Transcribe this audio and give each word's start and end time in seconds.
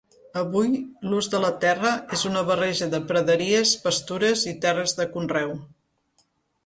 Avui, 0.39 0.69
l'ús 1.09 1.27
de 1.33 1.41
la 1.43 1.51
terra 1.65 1.91
és 2.17 2.23
una 2.31 2.43
barreja 2.49 2.87
de 2.95 3.03
praderies, 3.11 3.75
pastures 3.87 4.47
i 4.53 4.55
terres 4.65 4.97
de 5.01 5.07
conreu. 5.17 5.55